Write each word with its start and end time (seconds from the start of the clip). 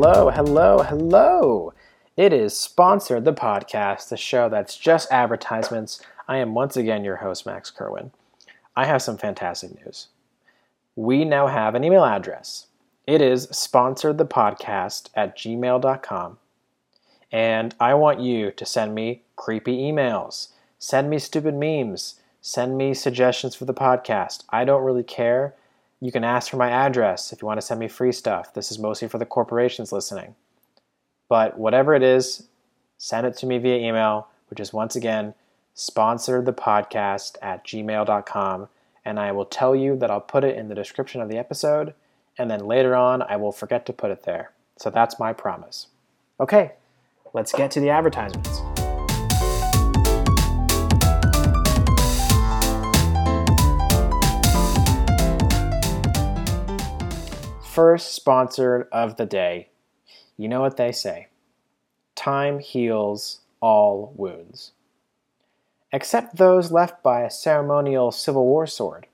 hello, 0.00 0.30
hello, 0.30 0.78
hello. 0.84 1.74
It 2.16 2.32
is 2.32 2.56
Sponsored 2.56 3.24
the 3.24 3.32
Podcast, 3.32 4.10
the 4.10 4.16
show 4.16 4.48
that's 4.48 4.76
just 4.76 5.10
advertisements. 5.10 6.00
I 6.28 6.36
am 6.36 6.54
once 6.54 6.76
again 6.76 7.02
your 7.02 7.16
host, 7.16 7.44
Max 7.44 7.72
Kerwin. 7.72 8.12
I 8.76 8.86
have 8.86 9.02
some 9.02 9.18
fantastic 9.18 9.84
news. 9.84 10.06
We 10.94 11.24
now 11.24 11.48
have 11.48 11.74
an 11.74 11.82
email 11.82 12.04
address. 12.04 12.68
It 13.08 13.20
is 13.20 13.48
sponsoredthepodcast 13.48 15.08
at 15.16 15.36
gmail.com. 15.36 16.38
And 17.32 17.74
I 17.80 17.94
want 17.94 18.20
you 18.20 18.52
to 18.52 18.64
send 18.64 18.94
me 18.94 19.22
creepy 19.34 19.78
emails, 19.78 20.50
send 20.78 21.10
me 21.10 21.18
stupid 21.18 21.56
memes, 21.56 22.20
send 22.40 22.78
me 22.78 22.94
suggestions 22.94 23.56
for 23.56 23.64
the 23.64 23.74
podcast. 23.74 24.44
I 24.50 24.64
don't 24.64 24.84
really 24.84 25.02
care. 25.02 25.56
You 26.00 26.12
can 26.12 26.24
ask 26.24 26.50
for 26.50 26.56
my 26.56 26.70
address 26.70 27.32
if 27.32 27.42
you 27.42 27.46
want 27.46 27.60
to 27.60 27.66
send 27.66 27.80
me 27.80 27.88
free 27.88 28.12
stuff. 28.12 28.54
This 28.54 28.70
is 28.70 28.78
mostly 28.78 29.08
for 29.08 29.18
the 29.18 29.26
corporations 29.26 29.92
listening. 29.92 30.36
But 31.28 31.58
whatever 31.58 31.94
it 31.94 32.02
is, 32.02 32.46
send 32.98 33.26
it 33.26 33.36
to 33.38 33.46
me 33.46 33.58
via 33.58 33.76
email, 33.76 34.28
which 34.48 34.60
is 34.60 34.72
once 34.72 34.96
again 34.96 35.34
sponsor 35.74 36.42
the 36.42 36.52
podcast 36.52 37.36
at 37.42 37.64
gmail.com. 37.64 38.68
And 39.04 39.18
I 39.18 39.32
will 39.32 39.44
tell 39.44 39.74
you 39.74 39.96
that 39.96 40.10
I'll 40.10 40.20
put 40.20 40.44
it 40.44 40.56
in 40.56 40.68
the 40.68 40.74
description 40.74 41.20
of 41.20 41.28
the 41.28 41.38
episode. 41.38 41.94
And 42.36 42.50
then 42.50 42.60
later 42.60 42.94
on, 42.94 43.22
I 43.22 43.36
will 43.36 43.52
forget 43.52 43.86
to 43.86 43.92
put 43.92 44.10
it 44.10 44.24
there. 44.24 44.52
So 44.76 44.90
that's 44.90 45.18
my 45.18 45.32
promise. 45.32 45.88
Okay, 46.38 46.72
let's 47.32 47.52
get 47.52 47.70
to 47.72 47.80
the 47.80 47.90
advertisements. 47.90 48.67
First 57.78 58.12
sponsor 58.12 58.88
of 58.90 59.18
the 59.18 59.24
day. 59.24 59.68
You 60.36 60.48
know 60.48 60.60
what 60.60 60.76
they 60.76 60.90
say 60.90 61.28
time 62.16 62.58
heals 62.58 63.42
all 63.60 64.12
wounds. 64.16 64.72
Except 65.92 66.38
those 66.38 66.72
left 66.72 67.04
by 67.04 67.20
a 67.20 67.30
ceremonial 67.30 68.10
Civil 68.10 68.46
War 68.46 68.66
sword. 68.66 69.06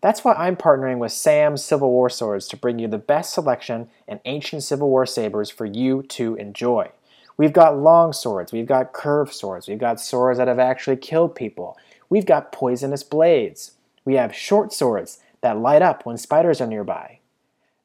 That's 0.00 0.24
why 0.24 0.32
I'm 0.32 0.56
partnering 0.56 0.96
with 0.96 1.12
Sam's 1.12 1.62
Civil 1.62 1.90
War 1.90 2.08
Swords 2.08 2.48
to 2.48 2.56
bring 2.56 2.78
you 2.78 2.88
the 2.88 2.96
best 2.96 3.34
selection 3.34 3.90
in 4.08 4.20
ancient 4.24 4.62
Civil 4.62 4.88
War 4.88 5.04
sabers 5.04 5.50
for 5.50 5.66
you 5.66 6.02
to 6.04 6.36
enjoy. 6.36 6.92
We've 7.36 7.52
got 7.52 7.76
long 7.76 8.14
swords, 8.14 8.50
we've 8.50 8.64
got 8.64 8.94
curved 8.94 9.34
swords, 9.34 9.68
we've 9.68 9.76
got 9.78 10.00
swords 10.00 10.38
that 10.38 10.48
have 10.48 10.58
actually 10.58 10.96
killed 10.96 11.34
people, 11.34 11.76
we've 12.08 12.24
got 12.24 12.50
poisonous 12.50 13.02
blades, 13.02 13.72
we 14.06 14.14
have 14.14 14.34
short 14.34 14.72
swords 14.72 15.18
that 15.42 15.58
light 15.58 15.82
up 15.82 16.06
when 16.06 16.16
spiders 16.16 16.62
are 16.62 16.66
nearby. 16.66 17.19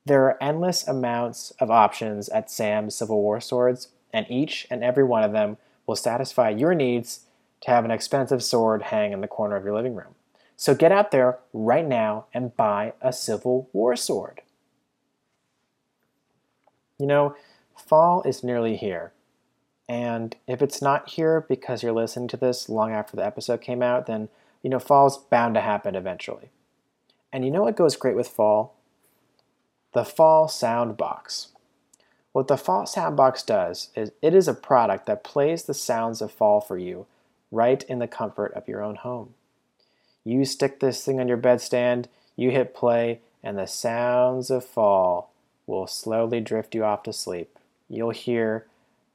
There 0.06 0.24
are 0.26 0.38
endless 0.42 0.88
amounts 0.88 1.52
of 1.60 1.72
options 1.72 2.30
at 2.30 2.52
Sam's 2.52 2.96
Civil 2.96 3.22
War 3.22 3.42
Swords, 3.42 3.88
and 4.14 4.26
each 4.30 4.68
and 4.70 4.84
every 4.84 5.04
one 5.04 5.24
of 5.24 5.32
them 5.32 5.58
will 5.88 5.96
satisfy 5.96 6.50
your 6.50 6.76
needs 6.76 7.22
to 7.62 7.72
have 7.72 7.86
an 7.86 7.92
expensive 7.92 8.44
sword 8.44 8.84
hang 8.84 9.12
in 9.14 9.22
the 9.22 9.28
corner 9.28 9.56
of 9.56 9.64
your 9.64 9.74
living 9.74 9.96
room. 9.96 10.14
So 10.56 10.76
get 10.76 10.92
out 10.92 11.12
there 11.12 11.40
right 11.54 11.86
now 11.86 12.26
and 12.34 12.56
buy 12.56 12.94
a 13.02 13.12
Civil 13.12 13.70
War 13.74 13.96
sword. 13.96 14.42
You 17.00 17.08
know, 17.08 17.36
fall 17.76 18.22
is 18.24 18.44
nearly 18.44 18.78
here. 18.78 19.12
And 19.90 20.36
if 20.48 20.62
it's 20.62 20.82
not 20.82 21.10
here 21.10 21.46
because 21.48 21.84
you're 21.84 21.92
listening 21.92 22.28
to 22.30 22.38
this 22.38 22.70
long 22.70 22.92
after 22.92 23.16
the 23.16 23.26
episode 23.26 23.62
came 23.62 23.82
out, 23.82 24.06
then, 24.06 24.30
you 24.64 24.70
know, 24.70 24.80
fall's 24.80 25.18
bound 25.18 25.56
to 25.56 25.62
happen 25.62 25.96
eventually. 25.96 26.50
And 27.34 27.44
you 27.44 27.52
know 27.52 27.64
what 27.64 27.76
goes 27.76 27.96
great 27.96 28.16
with 28.16 28.28
fall? 28.28 28.76
The 29.96 30.04
Fall 30.04 30.50
Sound 30.50 30.98
Box. 30.98 31.54
What 32.34 32.50
the 32.50 32.58
Fall 32.58 32.86
Sound 32.86 33.16
Box 33.16 33.42
does 33.42 33.92
is 33.96 34.12
it 34.22 34.36
is 34.36 34.50
a 34.50 34.54
product 34.54 35.06
that 35.06 35.24
plays 35.24 35.64
the 35.64 35.74
sounds 35.74 36.22
of 36.22 36.34
fall 36.34 36.60
for 36.60 36.78
you 36.78 37.06
right 37.50 37.82
in 37.84 38.00
the 38.00 38.08
comfort 38.08 38.52
of 38.56 38.68
your 38.68 38.84
own 38.84 38.96
home. 38.96 39.36
You 40.26 40.44
stick 40.44 40.82
this 40.82 41.06
thing 41.06 41.22
on 41.22 41.30
your 41.30 41.38
bedstand, 41.38 42.08
you 42.36 42.52
hit 42.52 42.76
play, 42.76 43.22
and 43.42 43.58
the 43.58 43.68
sounds 43.68 44.52
of 44.52 44.66
fall 44.66 45.32
will 45.66 45.88
slowly 45.88 46.42
drift 46.42 46.76
you 46.76 46.84
off 46.84 47.04
to 47.04 47.14
sleep. 47.14 47.58
You'll 47.88 48.10
hear 48.10 48.66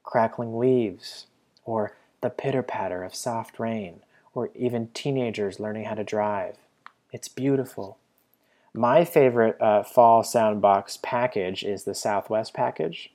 crackling 0.03 0.59
leaves, 0.59 1.27
or 1.67 1.93
the 2.23 2.31
pitter 2.31 2.63
patter 2.63 3.05
of 3.05 3.15
soft 3.15 3.59
rain, 3.61 4.01
or 4.35 4.49
even 4.55 4.89
teenagers 4.95 5.61
learning 5.61 5.85
how 5.85 5.97
to 5.97 6.05
drive. 6.05 6.57
It's 7.13 7.29
beautiful. 7.29 7.99
My 8.73 9.05
favorite 9.05 9.61
uh, 9.61 9.83
fall 9.83 10.23
soundbox 10.23 11.03
package 11.03 11.65
is 11.65 11.85
the 11.85 11.95
Southwest 11.95 12.55
package, 12.55 13.13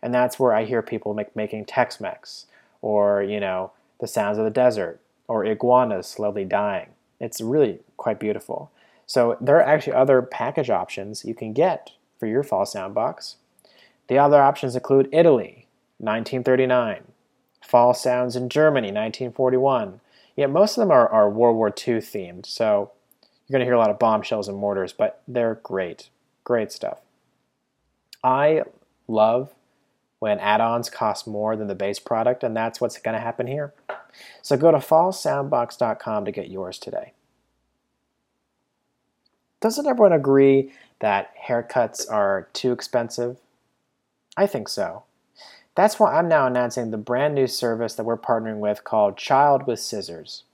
and 0.00 0.14
that's 0.14 0.38
where 0.38 0.52
I 0.52 0.64
hear 0.64 0.82
people 0.82 1.14
make, 1.14 1.34
making 1.34 1.64
Tex-Mex, 1.64 2.46
or 2.80 3.22
you 3.22 3.40
know, 3.40 3.72
the 4.00 4.06
sounds 4.06 4.38
of 4.38 4.44
the 4.44 4.50
desert, 4.50 5.00
or 5.26 5.44
iguanas 5.44 6.06
slowly 6.06 6.44
dying. 6.44 6.90
It's 7.18 7.40
really 7.40 7.80
quite 7.96 8.20
beautiful. 8.20 8.70
So 9.06 9.36
there 9.40 9.56
are 9.56 9.62
actually 9.62 9.94
other 9.94 10.22
package 10.22 10.70
options 10.70 11.24
you 11.24 11.34
can 11.34 11.52
get 11.52 11.90
for 12.18 12.26
your 12.26 12.42
fall 12.42 12.64
soundbox. 12.64 13.34
The 14.08 14.18
other 14.18 14.40
options 14.40 14.76
include 14.76 15.08
Italy, 15.12 15.66
1939, 15.98 17.04
Fall 17.62 17.94
Sounds 17.94 18.36
in 18.36 18.48
Germany, 18.48 18.88
1941. 18.88 20.00
Yet 20.36 20.50
most 20.50 20.76
of 20.76 20.82
them 20.82 20.90
are, 20.90 21.08
are 21.08 21.30
World 21.30 21.56
War 21.56 21.68
II 21.68 21.96
themed, 21.96 22.46
so 22.46 22.92
you're 23.46 23.58
going 23.58 23.64
to 23.64 23.66
hear 23.66 23.74
a 23.74 23.78
lot 23.78 23.90
of 23.90 23.98
bombshells 23.98 24.48
and 24.48 24.56
mortars, 24.56 24.92
but 24.92 25.22
they're 25.28 25.60
great. 25.62 26.08
Great 26.44 26.72
stuff. 26.72 27.00
I 28.22 28.62
love 29.06 29.54
when 30.18 30.38
add 30.38 30.60
ons 30.62 30.88
cost 30.88 31.26
more 31.26 31.54
than 31.54 31.66
the 31.66 31.74
base 31.74 31.98
product, 31.98 32.42
and 32.42 32.56
that's 32.56 32.80
what's 32.80 32.98
going 32.98 33.14
to 33.14 33.20
happen 33.20 33.46
here. 33.46 33.74
So 34.40 34.56
go 34.56 34.70
to 34.70 34.78
fallsoundbox.com 34.78 36.24
to 36.24 36.32
get 36.32 36.50
yours 36.50 36.78
today. 36.78 37.12
Doesn't 39.60 39.86
everyone 39.86 40.12
agree 40.12 40.72
that 41.00 41.32
haircuts 41.46 42.10
are 42.10 42.48
too 42.54 42.72
expensive? 42.72 43.38
I 44.36 44.46
think 44.46 44.68
so. 44.68 45.04
That's 45.74 45.98
why 45.98 46.14
I'm 46.14 46.28
now 46.28 46.46
announcing 46.46 46.90
the 46.90 46.98
brand 46.98 47.34
new 47.34 47.46
service 47.46 47.94
that 47.94 48.04
we're 48.04 48.16
partnering 48.16 48.58
with 48.58 48.84
called 48.84 49.16
Child 49.16 49.66
with 49.66 49.80
Scissors. 49.80 50.44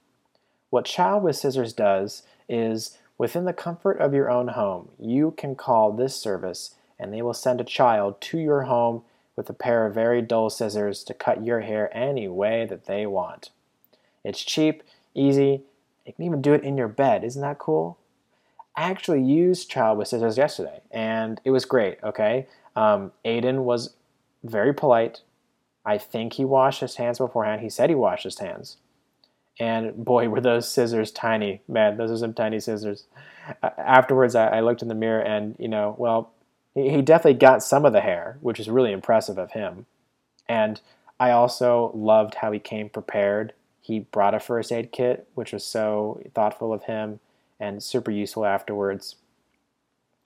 What 0.71 0.85
Child 0.85 1.25
with 1.25 1.37
Scissors 1.37 1.73
does 1.73 2.23
is 2.49 2.97
within 3.19 3.45
the 3.45 3.53
comfort 3.53 3.99
of 3.99 4.15
your 4.15 4.31
own 4.31 4.49
home, 4.49 4.89
you 4.99 5.35
can 5.37 5.55
call 5.55 5.93
this 5.93 6.17
service 6.17 6.75
and 6.99 7.13
they 7.13 7.23
will 7.23 7.35
send 7.35 7.61
a 7.61 7.65
child 7.65 8.21
to 8.21 8.39
your 8.39 8.63
home 8.63 9.03
with 9.37 9.51
a 9.51 9.55
pair 9.55 9.87
of 9.87 9.95
very 9.95 10.23
dull 10.23 10.51
scissors 10.51 11.03
to 11.05 11.15
cut 11.15 11.45
your 11.45 11.61
hair 11.61 11.95
any 11.97 12.29
way 12.29 12.67
that 12.67 12.87
they 12.87 13.07
want. 13.07 13.51
It's 14.23 14.43
cheap, 14.43 14.83
easy, 15.15 15.63
you 16.07 16.13
can 16.13 16.25
even 16.25 16.43
do 16.43 16.53
it 16.53 16.63
in 16.63 16.77
your 16.77 16.89
bed. 16.89 17.25
Isn't 17.25 17.43
that 17.43 17.59
cool? 17.59 17.99
I 18.77 18.83
actually 18.83 19.23
used 19.23 19.71
Child 19.71 19.99
with 19.99 20.09
Scissors 20.09 20.39
yesterday 20.39 20.81
and 20.91 21.41
it 21.45 21.51
was 21.51 21.65
great, 21.65 21.99
okay? 22.05 22.47
Um, 22.77 23.13
Aiden 23.25 23.65
was 23.65 23.95
very 24.45 24.73
polite. 24.73 25.23
I 25.85 25.99
think 25.99 26.35
he 26.35 26.45
washed 26.45 26.81
his 26.81 26.97
hands 26.97 27.19
beforehand. 27.19 27.61
He 27.61 27.71
said 27.71 27.91
he 27.91 27.97
washed 27.97 28.25
his 28.25 28.39
hands. 28.39 28.77
And 29.59 30.05
boy, 30.05 30.29
were 30.29 30.41
those 30.41 30.71
scissors 30.71 31.11
tiny. 31.11 31.61
Man, 31.69 31.97
those 31.97 32.11
are 32.11 32.17
some 32.17 32.35
tiny 32.35 32.61
scissors. 32.61 33.05
Afterwards, 33.63 34.35
I, 34.35 34.47
I 34.49 34.61
looked 34.61 34.83
in 34.83 34.89
the 34.89 34.95
mirror 34.95 35.21
and, 35.21 35.57
you 35.59 35.69
know, 35.69 35.95
well, 35.99 36.33
he, 36.75 36.91
he 36.91 37.03
definitely 37.03 37.39
got 37.39 37.63
some 37.63 37.85
of 37.85 37.93
the 37.93 38.01
hair, 38.01 38.39
which 38.41 38.61
is 38.61 38.71
really 38.71 38.93
impressive 38.93 39.39
of 39.39 39.53
him. 39.53 39.87
And 40.49 40.81
I 41.19 41.31
also 41.33 41.91
loved 41.95 42.37
how 42.37 42.53
he 42.53 42.59
came 42.59 42.89
prepared. 42.89 43.53
He 43.83 44.01
brought 44.01 44.35
a 44.35 44.41
first 44.41 44.73
aid 44.73 44.93
kit, 44.93 45.29
which 45.35 45.53
was 45.53 45.65
so 45.65 46.23
thoughtful 46.35 46.73
of 46.73 46.85
him 46.85 47.21
and 47.59 47.83
super 47.83 48.11
useful 48.11 48.47
afterwards. 48.47 49.17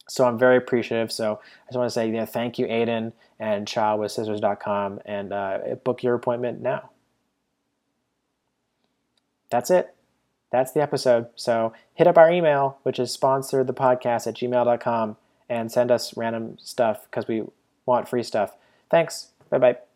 So 0.09 0.27
I'm 0.27 0.39
very 0.39 0.57
appreciative. 0.57 1.11
So 1.11 1.41
I 1.43 1.69
just 1.69 1.79
want 1.79 1.89
to 1.89 1.95
say, 1.95 2.07
you 2.07 2.13
know, 2.13 2.27
thank 2.27 2.59
you, 2.59 2.67
Aiden 2.67 3.13
and 3.41 3.67
childwithscissors.com, 3.67 5.01
and 5.07 5.33
uh, 5.33 5.59
book 5.83 6.03
your 6.03 6.15
appointment 6.15 6.61
now 6.61 6.91
that's 9.55 9.71
it. 9.71 9.95
That's 10.51 10.73
the 10.73 10.83
episode. 10.83 11.27
So 11.37 11.73
hit 11.95 12.09
up 12.09 12.19
our 12.19 12.31
email, 12.31 12.79
which 12.83 12.99
is 12.99 13.17
sponsorthepodcast 13.17 14.27
at 14.27 14.35
gmail.com, 14.35 15.17
and 15.49 15.71
send 15.71 15.91
us 15.93 16.17
random 16.17 16.59
stuff 16.61 17.07
because 17.09 17.29
we 17.29 17.45
want 17.87 18.09
free 18.09 18.25
stuff. 18.25 18.57
Thanks. 18.91 19.29
Bye 19.51 19.59
bye. 19.59 19.94